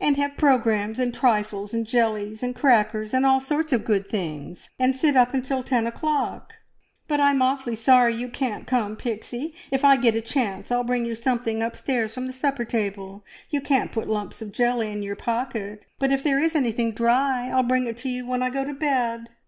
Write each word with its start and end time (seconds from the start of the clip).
"And 0.00 0.16
have 0.18 0.36
programmes, 0.36 1.00
and 1.00 1.12
trifles, 1.12 1.74
and 1.74 1.84
jellies, 1.84 2.44
and 2.44 2.54
crackers, 2.54 3.12
and 3.12 3.26
all 3.26 3.40
sorts 3.40 3.72
of 3.72 3.84
good 3.84 4.06
things, 4.06 4.70
and 4.78 4.94
sit 4.94 5.16
up 5.16 5.34
until 5.34 5.64
ten 5.64 5.84
o'clock! 5.84 6.52
But 7.08 7.18
I'm 7.18 7.42
awfully 7.42 7.74
sorry 7.74 8.14
you 8.14 8.28
can't 8.28 8.68
come, 8.68 8.94
Pixie. 8.94 9.52
If 9.72 9.84
I 9.84 9.96
get 9.96 10.14
a 10.14 10.20
chance 10.20 10.70
I'll 10.70 10.84
bring 10.84 11.04
you 11.04 11.16
something 11.16 11.60
upstairs 11.60 12.14
from 12.14 12.28
the 12.28 12.32
supper 12.32 12.64
table. 12.64 13.24
You 13.50 13.60
can't 13.60 13.90
put 13.90 14.08
lumps 14.08 14.40
of 14.40 14.52
jelly 14.52 14.92
in 14.92 15.02
your 15.02 15.16
pocket, 15.16 15.86
but 15.98 16.12
if 16.12 16.22
there 16.22 16.38
is 16.38 16.54
anything 16.54 16.92
dry, 16.92 17.50
I'll 17.52 17.64
bring 17.64 17.88
it 17.88 17.96
to 17.96 18.08
you 18.08 18.24
when 18.28 18.44
I 18.44 18.50
go 18.50 18.64
to 18.64 18.74
bed!" 18.74 19.26